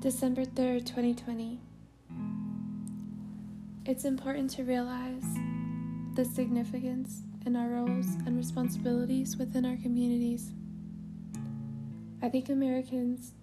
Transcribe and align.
December 0.00 0.46
3rd, 0.46 0.86
2020. 0.86 1.60
It's 3.84 4.06
important 4.06 4.48
to 4.52 4.62
realize 4.62 5.26
the 6.14 6.24
significance 6.24 7.20
in 7.44 7.54
our 7.54 7.68
roles 7.68 8.06
and 8.24 8.34
responsibilities 8.34 9.36
within 9.36 9.66
our 9.66 9.76
communities. 9.76 10.52
I 12.22 12.30
think 12.30 12.48
Americans 12.48 13.34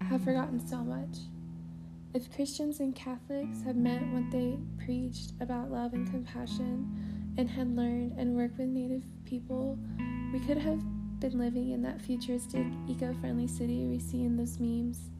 have 0.00 0.22
forgotten 0.22 0.64
so 0.64 0.76
much. 0.76 1.18
If 2.14 2.32
Christians 2.32 2.78
and 2.78 2.94
Catholics 2.94 3.62
had 3.64 3.76
meant 3.76 4.12
what 4.12 4.30
they 4.30 4.60
preached 4.84 5.32
about 5.40 5.72
love 5.72 5.92
and 5.92 6.08
compassion 6.08 7.34
and 7.36 7.50
had 7.50 7.74
learned 7.74 8.12
and 8.16 8.36
worked 8.36 8.58
with 8.58 8.68
Native 8.68 9.02
people, 9.24 9.76
we 10.32 10.38
could 10.38 10.58
have 10.58 10.80
been 11.18 11.36
living 11.36 11.72
in 11.72 11.82
that 11.82 12.00
futuristic, 12.00 12.64
eco 12.88 13.12
friendly 13.14 13.48
city 13.48 13.86
we 13.86 13.98
see 13.98 14.22
in 14.22 14.36
those 14.36 14.60
memes. 14.60 15.10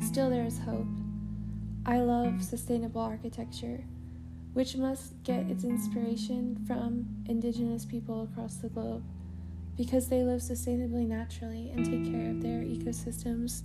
Still, 0.00 0.30
there 0.30 0.44
is 0.44 0.58
hope. 0.58 0.86
I 1.86 2.00
love 2.00 2.42
sustainable 2.42 3.00
architecture, 3.00 3.84
which 4.52 4.76
must 4.76 5.22
get 5.22 5.50
its 5.50 5.64
inspiration 5.64 6.62
from 6.66 7.06
indigenous 7.26 7.84
people 7.84 8.22
across 8.22 8.56
the 8.56 8.68
globe 8.68 9.04
because 9.76 10.08
they 10.08 10.22
live 10.22 10.40
sustainably 10.40 11.06
naturally 11.06 11.70
and 11.70 11.84
take 11.84 12.12
care 12.12 12.30
of 12.30 12.42
their 12.42 12.62
ecosystems 12.62 13.62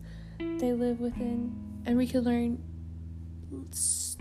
they 0.60 0.74
live 0.74 1.00
within, 1.00 1.54
and 1.86 1.98
we 1.98 2.08
could 2.08 2.24
learn 2.24 2.62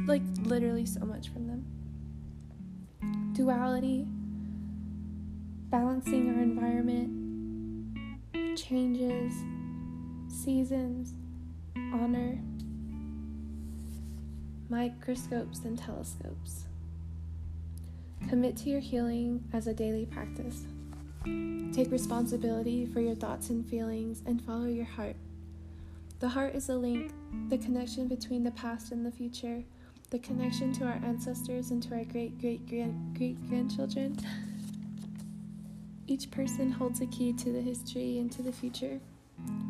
like 0.07 0.23
literally 0.43 0.87
so 0.87 1.01
much 1.01 1.29
from 1.29 1.47
them. 1.47 1.65
Duality, 3.35 4.07
balancing 5.71 6.35
our 6.35 6.43
environment, 6.43 7.11
changes, 8.57 9.33
seasons, 10.29 11.15
honor, 11.77 12.39
microscopes 14.69 15.61
and 15.65 15.79
telescopes. 15.79 16.65
Commit 18.29 18.57
to 18.59 18.71
your 18.71 18.81
healing 18.81 19.45
as 19.53 19.67
a 19.67 19.75
daily 19.75 20.07
practice. 20.07 20.65
Take 21.73 21.91
responsibility 21.91 22.87
for 22.87 23.01
your 23.01 23.15
thoughts 23.15 23.51
and 23.51 23.67
feelings 23.67 24.23
and 24.27 24.43
follow 24.43 24.67
your 24.67 24.85
heart. 24.85 25.17
The 26.21 26.29
heart 26.29 26.55
is 26.55 26.69
a 26.69 26.77
link, 26.77 27.13
the 27.49 27.59
connection 27.59 28.09
between 28.09 28.45
the 28.45 28.51
past 28.53 28.93
and 28.93 29.05
the 29.05 29.11
future, 29.11 29.65
the 30.11 30.19
connection 30.19 30.73
to 30.75 30.85
our 30.85 31.01
ancestors 31.05 31.71
and 31.71 31.83
to 31.85 31.95
our 31.95 32.05
great 32.05 32.41
great 32.41 32.67
great 32.69 33.49
grandchildren. 33.49 34.19
Each 36.07 36.31
person 36.31 36.71
holds 36.71 37.01
a 37.01 37.07
key 37.07 37.33
to 37.33 37.53
the 37.53 37.61
history 37.61 38.19
and 38.19 38.31
to 38.33 38.43
the 38.43 38.53
future, 38.53 39.01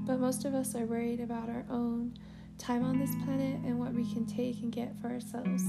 but 0.06 0.18
most 0.18 0.44
of 0.44 0.54
us 0.54 0.74
are 0.74 0.84
worried 0.84 1.20
about 1.20 1.48
our 1.48 1.64
own 1.70 2.16
time 2.58 2.84
on 2.84 2.98
this 2.98 3.14
planet 3.24 3.56
and 3.64 3.78
what 3.78 3.92
we 3.92 4.04
can 4.12 4.26
take 4.26 4.60
and 4.60 4.72
get 4.72 4.94
for 5.00 5.08
ourselves. 5.08 5.64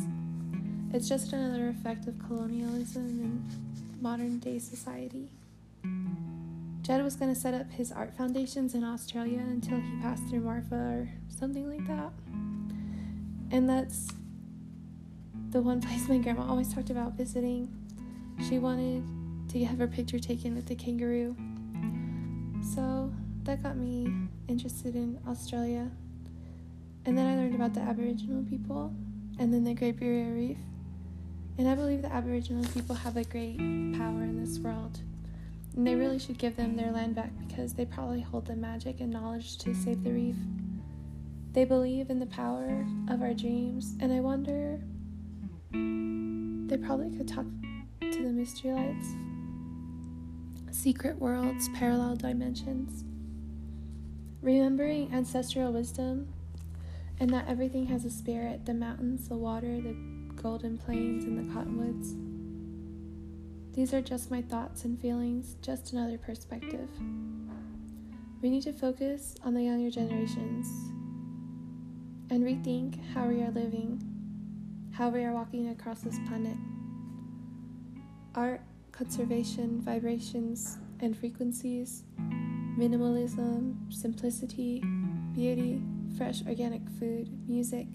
It's 0.94 1.10
just 1.10 1.34
another 1.34 1.70
effect 1.70 2.08
of 2.08 2.20
colonialism 2.20 3.06
and 3.06 4.02
modern 4.02 4.40
day 4.40 4.60
society. 4.60 5.30
Judd 6.84 7.02
was 7.02 7.16
going 7.16 7.34
to 7.34 7.40
set 7.40 7.54
up 7.54 7.72
his 7.72 7.92
art 7.92 8.16
foundations 8.16 8.76
in 8.76 8.84
Australia 8.84 9.40
until 9.40 9.80
he 9.80 10.02
passed 10.02 10.24
through 10.28 10.42
Marfa 10.42 10.76
or 10.76 11.10
something 11.30 11.70
like 11.70 11.88
that. 11.88 12.12
And 13.52 13.70
that's 13.70 14.10
the 15.52 15.62
one 15.62 15.82
place 15.82 16.10
my 16.10 16.18
grandma 16.18 16.46
always 16.48 16.74
talked 16.74 16.90
about 16.90 17.14
visiting. 17.14 17.72
She 18.50 18.60
wanted 18.60 19.04
to 19.50 19.64
have 19.66 19.78
her 19.78 19.88
picture 19.88 20.20
taken 20.20 20.56
with 20.56 20.66
the 20.66 20.76
kangaroo. 20.76 21.36
That 23.44 23.62
got 23.62 23.76
me 23.76 24.08
interested 24.48 24.96
in 24.96 25.20
Australia. 25.28 25.92
And 27.06 27.18
then 27.18 27.28
I 27.28 27.36
learned 27.36 27.56
about 27.56 27.74
the 27.74 27.82
Aboriginal 27.82 28.44
people 28.44 28.94
and 29.38 29.54
then 29.54 29.66
the 29.66 29.74
Great 29.74 30.00
Barrier 30.00 30.34
Reef. 30.34 30.58
And 31.58 31.68
I 31.68 31.76
believe 31.76 32.02
the 32.02 32.12
Aboriginal 32.12 32.64
people 32.74 32.96
have 32.96 33.18
a 33.18 33.24
great 33.26 33.58
power 33.98 34.24
in 34.24 34.40
this 34.40 34.60
world. 34.60 35.00
And 35.76 35.86
they 35.86 35.96
really 35.96 36.20
should 36.20 36.38
give 36.38 36.56
them 36.56 36.78
their 36.78 36.92
land 36.92 37.16
back 37.16 37.32
because 37.46 37.74
they 37.74 37.84
probably 37.86 38.22
hold 38.22 38.46
the 38.46 38.56
magic 38.56 39.02
and 39.02 39.12
knowledge 39.12 39.58
to 39.60 39.76
save 39.76 40.04
the 40.04 40.12
reef. 40.12 40.38
They 41.52 41.66
believe 41.66 42.10
in 42.10 42.20
the 42.20 42.26
power 42.28 42.86
of 43.10 43.22
our 43.22 43.34
dreams, 43.34 43.96
and 44.00 44.12
I 44.12 44.20
wonder 44.22 44.80
they 45.72 46.78
probably 46.78 47.16
could 47.16 47.28
talk 47.28 47.46
to 48.00 48.24
the 48.24 48.32
mystery 48.32 48.72
lights. 48.72 49.08
Secret 50.72 51.20
worlds, 51.20 51.70
parallel 51.76 52.16
dimensions. 52.16 53.04
Remembering 54.44 55.14
ancestral 55.14 55.72
wisdom 55.72 56.28
and 57.22 57.30
that 57.30 57.48
everything 57.48 57.86
has 57.86 58.04
a 58.04 58.10
spirit 58.10 58.66
the 58.66 58.74
mountains, 58.74 59.30
the 59.30 59.38
water, 59.38 59.80
the 59.80 59.96
golden 60.36 60.78
plains, 60.78 61.24
and 61.24 61.40
the 61.40 61.54
cottonwoods. 61.54 62.14
These 63.74 63.94
are 63.94 64.02
just 64.02 64.30
my 64.30 64.42
thoughts 64.42 64.84
and 64.84 65.00
feelings, 65.00 65.56
just 65.62 65.94
another 65.94 66.18
perspective. 66.18 66.90
We 68.42 68.50
need 68.50 68.64
to 68.64 68.74
focus 68.74 69.36
on 69.46 69.54
the 69.54 69.64
younger 69.64 69.90
generations 69.90 70.68
and 72.30 72.44
rethink 72.44 73.00
how 73.14 73.28
we 73.28 73.42
are 73.44 73.52
living, 73.52 74.04
how 74.92 75.08
we 75.08 75.24
are 75.24 75.32
walking 75.32 75.70
across 75.70 76.02
this 76.02 76.20
planet. 76.28 76.58
Art, 78.36 78.62
conservation, 78.92 79.80
vibrations, 79.80 80.80
and 81.00 81.18
frequencies, 81.18 82.04
minimalism, 82.78 83.94
simplicity, 83.94 84.84
beauty, 85.34 85.82
fresh 86.18 86.42
organic 86.48 86.82
food, 87.00 87.30
music, 87.48 87.88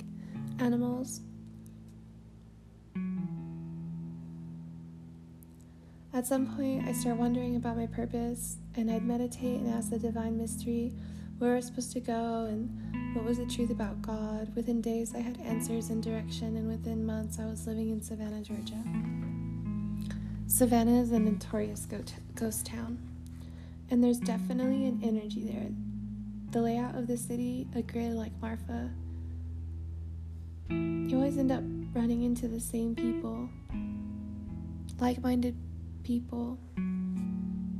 animals, 0.59 1.21
At 6.19 6.27
some 6.27 6.56
point, 6.56 6.84
I 6.84 6.93
start 6.94 7.16
wondering 7.16 7.55
about 7.55 7.77
my 7.77 7.87
purpose, 7.87 8.56
and 8.75 8.91
I'd 8.91 9.05
meditate 9.05 9.61
and 9.61 9.72
ask 9.72 9.91
the 9.91 10.00
divine 10.00 10.37
mystery 10.37 10.93
where 11.39 11.53
I 11.53 11.56
was 11.56 11.66
supposed 11.66 11.93
to 11.93 12.00
go 12.00 12.47
and 12.47 13.15
what 13.15 13.25
was 13.25 13.39
the 13.39 13.47
truth 13.47 13.71
about 13.71 14.03
God. 14.03 14.50
Within 14.56 14.81
days, 14.81 15.15
I 15.15 15.19
had 15.19 15.39
answers 15.43 15.91
and 15.91 16.03
direction, 16.03 16.56
and 16.56 16.66
within 16.66 17.06
months, 17.06 17.39
I 17.39 17.45
was 17.45 17.69
living 17.69 17.91
in 17.91 18.03
Savannah, 18.03 18.43
Georgia. 18.43 18.83
Savannah 20.49 21.00
is 21.00 21.12
a 21.12 21.21
notorious 21.21 21.87
ghost 22.34 22.66
town, 22.66 22.99
and 23.91 24.03
there's 24.03 24.19
definitely 24.19 24.87
an 24.87 25.00
energy 25.03 25.44
there. 25.44 25.71
The 26.50 26.60
layout 26.60 26.94
of 26.94 27.06
the 27.06 27.16
city, 27.16 27.66
a 27.75 27.82
grid 27.82 28.12
like 28.12 28.32
Marfa, 28.41 28.91
you 30.71 31.16
always 31.16 31.38
end 31.38 31.50
up 31.50 31.62
running 31.94 32.22
into 32.22 32.48
the 32.48 32.60
same 32.60 32.94
people, 32.94 33.48
like 35.00 35.22
minded 35.22 35.56
people, 36.03 36.59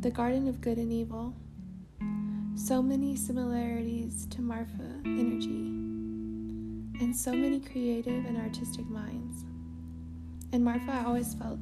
the 0.00 0.10
Garden 0.10 0.48
of 0.48 0.60
Good 0.60 0.78
and 0.78 0.92
Evil. 0.92 1.34
So 2.54 2.82
many 2.82 3.14
similarities 3.16 4.26
to 4.30 4.42
Marfa 4.42 5.00
energy, 5.04 5.68
and 7.00 7.14
so 7.14 7.32
many 7.32 7.60
creative 7.60 8.24
and 8.24 8.36
artistic 8.36 8.86
minds. 8.86 9.44
In 10.52 10.64
Marfa, 10.64 10.91
I 10.91 11.04
always 11.04 11.34
felt 11.34 11.58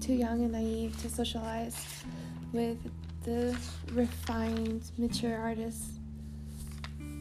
too 0.00 0.14
young 0.14 0.42
and 0.42 0.52
naive 0.52 0.98
to 1.02 1.10
socialize 1.10 2.04
with 2.52 2.78
the 3.24 3.56
refined, 3.92 4.90
mature 4.96 5.38
artists 5.38 5.98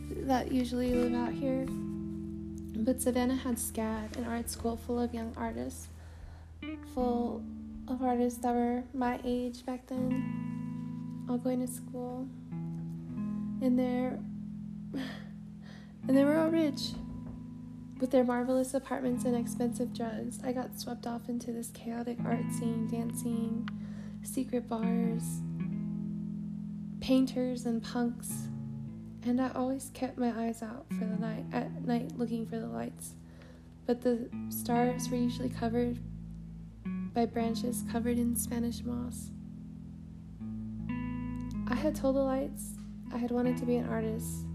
that 0.10 0.52
usually 0.52 0.94
live 0.94 1.14
out 1.14 1.34
here. 1.34 1.66
But 2.76 3.02
Savannah 3.02 3.36
had 3.36 3.56
SCAD, 3.56 4.18
an 4.18 4.26
art 4.26 4.50
school 4.50 4.78
full 4.78 5.00
of 5.00 5.14
young 5.14 5.34
artists, 5.36 5.88
full 6.94 7.44
of 7.88 8.04
artists 8.04 8.40
that 8.42 8.54
were 8.54 8.84
my 8.94 9.20
age 9.24 9.66
back 9.66 9.88
then, 9.88 11.26
all 11.30 11.38
going 11.38 11.66
to 11.66 11.72
school, 11.72 12.28
and 13.62 13.78
they're 13.78 14.20
and 16.08 16.16
they 16.16 16.24
were 16.24 16.38
all 16.38 16.50
rich. 16.50 16.92
With 18.00 18.12
their 18.12 18.24
marvelous 18.24 18.76
apartments 18.76 19.26
and 19.26 19.36
expensive 19.36 19.92
drugs, 19.92 20.40
I 20.44 20.52
got 20.52 20.80
swept 20.80 21.08
off 21.08 21.30
into 21.30 21.52
this 21.52 21.70
chaotic 21.70 22.20
art 22.24 22.46
scene, 22.52 22.88
dancing, 22.88 23.68
secret 24.22 24.70
bars, 24.70 25.42
painters 27.08 27.66
and 27.66 27.82
punks, 27.82 28.50
and 29.24 29.40
I 29.40 29.50
always 29.56 29.92
kept 29.94 30.18
my 30.18 30.46
eyes 30.46 30.62
out 30.62 30.86
for 30.90 31.06
the 31.06 31.16
night 31.16 31.46
at 31.54 31.72
night 31.86 32.12
looking 32.18 32.46
for 32.46 32.60
the 32.60 32.68
lights. 32.68 33.14
But 33.86 34.02
the 34.02 34.28
stars 34.50 35.08
were 35.10 35.16
usually 35.16 35.48
covered 35.48 36.00
by 37.14 37.26
branches 37.26 37.86
covered 37.90 38.20
in 38.20 38.36
Spanish 38.36 38.84
moss. 38.84 39.32
I 41.70 41.76
had 41.76 41.96
told 41.96 42.18
the 42.18 42.24
lights 42.24 42.72
I 43.14 43.18
had 43.18 43.32
wanted 43.32 43.56
to 43.60 43.66
be 43.66 43.78
an 43.78 43.88
artist 43.88 44.46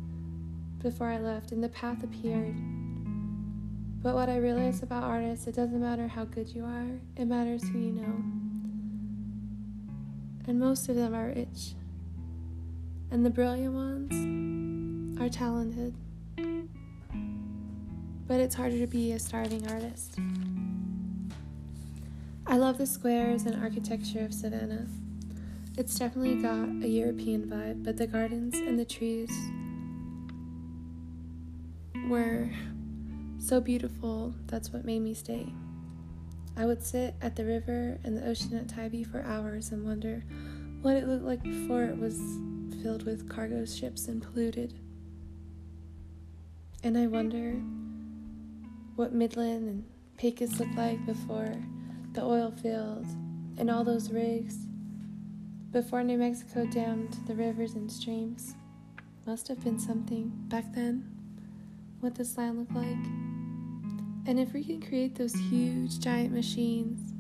before 0.83 1.07
I 1.07 1.21
left, 1.21 1.53
and 1.53 1.65
the 1.65 1.71
path 1.71 2.05
appeared. 2.05 2.55
But 4.03 4.15
what 4.15 4.29
I 4.29 4.37
realized 4.37 4.83
about 4.83 5.05
artists, 5.05 5.47
it 5.47 5.55
doesn't 5.55 5.81
matter 5.81 6.07
how 6.07 6.27
good 6.27 6.51
you 6.51 6.67
are, 6.67 7.01
it 7.17 7.25
matters 7.25 7.63
who 7.63 7.79
you 7.79 7.93
know. 7.93 8.23
And 10.47 10.61
most 10.61 10.91
of 10.91 10.97
them 10.97 11.15
are 11.15 11.29
rich. 11.29 11.77
And 13.13 13.27
the 13.27 13.31
brilliant 13.31 13.75
ones 13.75 15.21
are 15.21 15.29
talented. 15.29 15.95
but 18.27 18.41
it's 18.41 18.55
harder 18.55 18.79
to 18.79 18.87
be 18.87 19.13
a 19.13 19.19
starving 19.19 19.71
artist. 19.71 20.19
I 22.47 22.57
love 22.57 22.79
the 22.79 22.87
squares 22.87 23.45
and 23.45 23.63
architecture 23.63 24.25
of 24.25 24.33
Savannah. 24.33 24.87
It's 25.77 25.99
definitely 25.99 26.37
got 26.37 26.67
a 26.83 26.89
European 26.89 27.45
vibe, 27.45 27.85
but 27.85 27.99
the 27.99 28.07
gardens 28.07 28.55
and 28.55 28.79
the 28.79 28.87
trees 28.87 29.31
were 32.09 32.49
so 33.39 33.61
beautiful, 33.61 34.35
that's 34.47 34.73
what 34.73 34.87
made 34.87 35.01
me 35.01 35.13
stay. 35.13 35.53
I 36.57 36.65
would 36.65 36.83
sit 36.83 37.15
at 37.21 37.37
the 37.37 37.45
river 37.45 37.99
and 38.05 38.17
the 38.17 38.27
ocean 38.27 38.57
at 38.57 38.69
Tybee 38.69 39.05
for 39.05 39.23
hours 39.23 39.71
and 39.71 39.85
wonder 39.85 40.25
what 40.81 40.97
it 40.97 41.07
looked 41.07 41.25
like 41.25 41.43
before 41.43 41.85
it 41.85 41.99
was 41.99 42.19
filled 42.83 43.05
with 43.05 43.29
cargo 43.29 43.65
ships 43.65 44.09
and 44.09 44.21
polluted. 44.21 44.75
And 46.83 46.99
I 46.99 47.07
wonder 47.07 47.53
what 48.97 49.13
Midland 49.13 49.69
and 49.69 49.85
Pecos 50.19 50.59
looked 50.59 50.75
like 50.75 51.05
before 51.07 51.55
the 52.13 52.23
oil 52.23 52.51
field 52.51 53.07
and 53.57 53.71
all 53.71 53.85
those 53.85 54.11
rigs, 54.11 54.57
before 55.71 56.03
New 56.03 56.19
Mexico 56.19 56.67
dammed 56.67 57.17
the 57.27 57.35
rivers 57.35 57.75
and 57.75 57.91
streams. 57.91 58.55
Must 59.27 59.47
have 59.47 59.63
been 59.63 59.79
something 59.79 60.33
back 60.49 60.65
then, 60.73 61.09
what 62.01 62.17
this 62.17 62.37
land 62.37 62.59
looked 62.59 62.75
like. 62.75 63.07
And 64.27 64.41
if 64.41 64.53
we 64.53 64.65
can 64.65 64.81
create 64.81 65.15
those 65.15 65.35
huge, 65.35 66.01
giant 66.01 66.35
machines, 66.35 67.13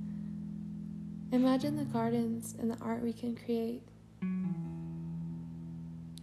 imagine 1.30 1.76
the 1.76 1.84
gardens 1.84 2.56
and 2.58 2.68
the 2.68 2.78
art 2.80 3.02
we 3.02 3.12
can 3.12 3.36
create. 3.36 3.82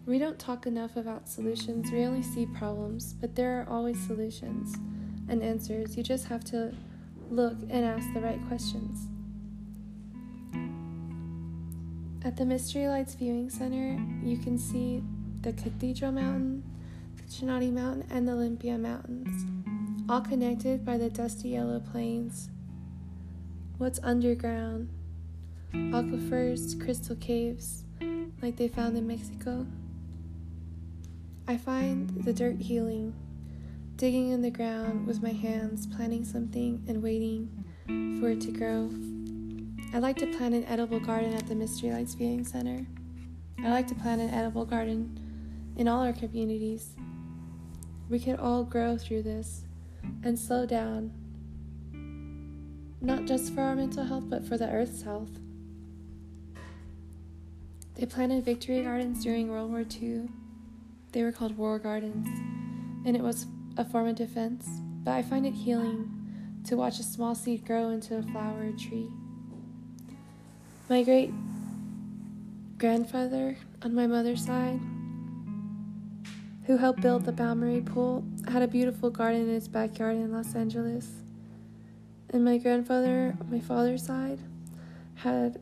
We 0.09 0.17
don't 0.17 0.39
talk 0.39 0.65
enough 0.65 0.97
about 0.97 1.29
solutions, 1.29 1.91
we 1.91 2.03
only 2.03 2.23
see 2.23 2.47
problems, 2.47 3.13
but 3.13 3.35
there 3.35 3.61
are 3.61 3.69
always 3.69 3.99
solutions 4.07 4.75
and 5.27 5.43
answers. 5.43 5.95
You 5.95 6.01
just 6.01 6.25
have 6.29 6.43
to 6.45 6.73
look 7.29 7.55
and 7.69 7.85
ask 7.85 8.11
the 8.15 8.19
right 8.19 8.39
questions. 8.47 9.07
At 12.25 12.37
the 12.37 12.43
Mystery 12.43 12.87
Lights 12.87 13.13
Viewing 13.13 13.51
Center, 13.51 14.03
you 14.27 14.39
can 14.39 14.57
see 14.57 15.03
the 15.41 15.53
Cathedral 15.53 16.11
Mountain, 16.11 16.63
the 17.15 17.23
Chinati 17.31 17.71
Mountain, 17.71 18.07
and 18.09 18.27
the 18.27 18.31
Olympia 18.31 18.79
Mountains 18.79 19.45
all 20.09 20.21
connected 20.21 20.83
by 20.83 20.97
the 20.97 21.11
dusty 21.11 21.49
yellow 21.49 21.79
plains. 21.79 22.49
What's 23.77 23.99
underground? 24.01 24.89
Aquifers, 25.71 26.83
crystal 26.83 27.15
caves, 27.17 27.83
like 28.41 28.55
they 28.55 28.69
found 28.69 28.97
in 28.97 29.05
Mexico. 29.05 29.67
I 31.49 31.57
find 31.57 32.11
the 32.23 32.31
dirt 32.31 32.61
healing, 32.61 33.11
digging 33.95 34.29
in 34.29 34.43
the 34.43 34.51
ground 34.51 35.07
with 35.07 35.23
my 35.23 35.31
hands, 35.31 35.87
planting 35.87 36.23
something 36.23 36.83
and 36.87 37.01
waiting 37.01 37.49
for 38.19 38.29
it 38.29 38.41
to 38.41 38.51
grow. 38.51 38.91
I 39.91 39.97
like 39.97 40.17
to 40.17 40.27
plant 40.27 40.53
an 40.53 40.63
edible 40.65 40.99
garden 40.99 41.33
at 41.33 41.47
the 41.47 41.55
Mystery 41.55 41.89
Lights 41.89 42.13
Viewing 42.13 42.43
Center. 42.45 42.85
I 43.63 43.71
like 43.71 43.87
to 43.87 43.95
plant 43.95 44.21
an 44.21 44.29
edible 44.29 44.63
garden 44.63 45.73
in 45.75 45.87
all 45.87 46.03
our 46.03 46.13
communities. 46.13 46.91
We 48.09 48.19
could 48.19 48.37
all 48.37 48.63
grow 48.63 48.95
through 48.95 49.23
this 49.23 49.63
and 50.21 50.37
slow 50.37 50.67
down, 50.67 51.11
not 53.01 53.25
just 53.25 53.55
for 53.55 53.61
our 53.61 53.75
mental 53.75 54.03
health, 54.03 54.29
but 54.29 54.47
for 54.47 54.55
the 54.59 54.69
earth's 54.69 55.01
health. 55.01 55.39
They 57.95 58.05
planted 58.05 58.45
victory 58.45 58.83
gardens 58.83 59.23
during 59.23 59.47
World 59.47 59.71
War 59.71 59.83
II. 59.99 60.29
They 61.11 61.23
were 61.23 61.31
called 61.31 61.57
war 61.57 61.79
gardens, 61.79 62.27
and 63.05 63.15
it 63.15 63.21
was 63.21 63.47
a 63.77 63.85
form 63.85 64.07
of 64.07 64.15
defense, 64.15 64.67
but 65.03 65.11
I 65.11 65.21
find 65.21 65.45
it 65.45 65.53
healing 65.53 66.09
to 66.65 66.77
watch 66.77 66.99
a 66.99 67.03
small 67.03 67.35
seed 67.35 67.65
grow 67.65 67.89
into 67.89 68.17
a 68.17 68.21
flower 68.21 68.67
or 68.67 68.71
tree. 68.77 69.07
My 70.89 71.03
great 71.03 71.31
grandfather 72.77 73.57
on 73.81 73.95
my 73.95 74.07
mother's 74.07 74.45
side 74.45 74.79
who 76.69 76.77
helped 76.77 77.01
build 77.01 77.25
the 77.25 77.31
Balmorhea 77.31 77.81
pool, 77.81 78.23
had 78.47 78.61
a 78.61 78.67
beautiful 78.67 79.09
garden 79.09 79.41
in 79.41 79.47
his 79.47 79.67
backyard 79.67 80.15
in 80.17 80.31
Los 80.31 80.53
Angeles. 80.53 81.09
And 82.29 82.45
my 82.45 82.59
grandfather, 82.59 83.35
on 83.41 83.49
my 83.49 83.59
father's 83.59 84.05
side, 84.05 84.37
had 85.15 85.59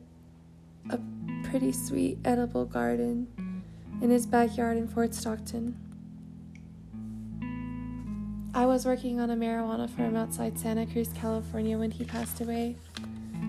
a 0.90 1.00
pretty 1.44 1.72
sweet 1.72 2.18
edible 2.26 2.66
garden 2.66 3.26
in 4.02 4.10
his 4.10 4.26
backyard 4.26 4.78
in 4.78 4.88
Fort 4.88 5.14
Stockton. 5.14 5.76
I 8.54 8.66
was 8.66 8.86
working 8.86 9.20
on 9.20 9.30
a 9.30 9.36
marijuana 9.36 9.90
farm 9.90 10.16
outside 10.16 10.58
Santa 10.58 10.86
Cruz, 10.86 11.10
California 11.14 11.78
when 11.78 11.92
he 11.92 12.04
passed 12.04 12.42
away, 12.42 12.76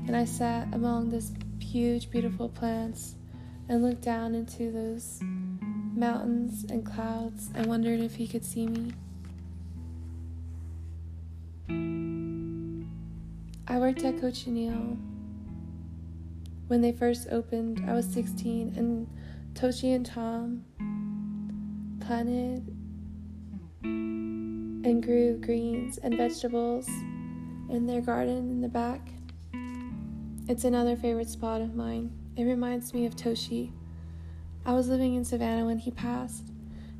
and 0.06 0.16
I 0.16 0.24
sat 0.24 0.68
among 0.72 1.10
those 1.10 1.32
huge, 1.60 2.10
beautiful 2.10 2.48
plants 2.48 3.14
and 3.68 3.82
looked 3.82 4.02
down 4.02 4.34
into 4.34 4.70
those 4.70 5.20
mountains 5.22 6.64
and 6.70 6.84
clouds 6.84 7.50
and 7.54 7.66
wondered 7.66 8.00
if 8.00 8.14
he 8.14 8.26
could 8.26 8.44
see 8.44 8.66
me. 8.66 8.92
I 13.66 13.78
worked 13.78 14.02
at 14.04 14.16
Cochineal. 14.16 14.96
When 16.68 16.80
they 16.80 16.92
first 16.92 17.28
opened, 17.30 17.84
I 17.88 17.94
was 17.94 18.06
16, 18.06 18.74
and 18.76 19.06
Toshi 19.58 19.92
and 19.92 20.06
Tom 20.06 20.62
planted 22.06 22.64
and 23.82 25.02
grew 25.02 25.36
greens 25.38 25.98
and 25.98 26.16
vegetables 26.16 26.86
in 27.68 27.84
their 27.84 28.00
garden 28.00 28.52
in 28.52 28.60
the 28.60 28.68
back. 28.68 29.00
It's 30.48 30.62
another 30.62 30.94
favorite 30.94 31.28
spot 31.28 31.60
of 31.60 31.74
mine. 31.74 32.12
It 32.36 32.44
reminds 32.44 32.94
me 32.94 33.04
of 33.04 33.16
Toshi 33.16 33.72
I 34.64 34.74
was 34.74 34.88
living 34.88 35.16
in 35.16 35.24
Savannah 35.24 35.66
when 35.66 35.78
he 35.78 35.90
passed, 35.90 36.52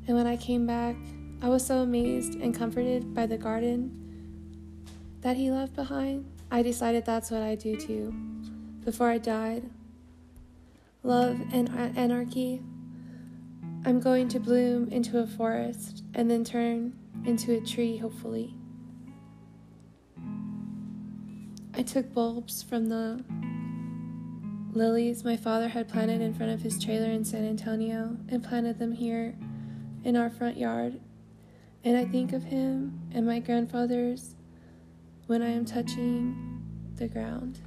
and 0.05 0.17
when 0.17 0.27
I 0.27 0.35
came 0.35 0.67
back, 0.67 0.97
I 1.41 1.47
was 1.47 1.65
so 1.65 1.77
amazed 1.77 2.35
and 2.41 2.53
comforted 2.53 3.13
by 3.13 3.25
the 3.25 3.37
garden 3.37 4.83
that 5.21 5.37
he 5.37 5.49
left 5.49 5.77
behind. 5.77 6.25
I 6.51 6.61
decided 6.61 7.05
that's 7.05 7.31
what 7.31 7.41
I'd 7.41 7.59
do 7.59 7.77
too 7.77 8.11
before 8.83 9.07
I 9.07 9.17
died. 9.17 9.69
Love 11.03 11.39
and 11.53 11.69
anarchy. 11.97 12.61
I'm 13.85 14.01
going 14.01 14.27
to 14.29 14.39
bloom 14.39 14.89
into 14.89 15.19
a 15.19 15.27
forest 15.27 16.03
and 16.13 16.29
then 16.29 16.43
turn 16.43 16.93
into 17.25 17.53
a 17.53 17.61
tree, 17.61 17.97
hopefully. 17.97 18.53
I 21.73 21.83
took 21.83 22.13
bulbs 22.13 22.61
from 22.61 22.87
the 22.87 23.23
lilies 24.73 25.23
my 25.23 25.37
father 25.37 25.69
had 25.69 25.87
planted 25.87 26.21
in 26.21 26.33
front 26.33 26.51
of 26.51 26.61
his 26.61 26.83
trailer 26.83 27.09
in 27.09 27.23
San 27.23 27.45
Antonio 27.45 28.17
and 28.27 28.43
planted 28.43 28.77
them 28.77 28.91
here 28.91 29.35
in 30.03 30.17
our 30.17 30.29
front 30.29 30.57
yard. 30.57 30.99
And 31.85 31.97
I 31.97 32.03
think 32.03 32.33
of 32.33 32.43
him 32.43 32.99
and 33.13 33.25
my 33.25 33.39
grandfather's 33.39 34.35
when 35.27 35.41
I 35.41 35.49
am 35.49 35.63
touching 35.63 36.61
the 36.95 37.07
ground. 37.07 37.59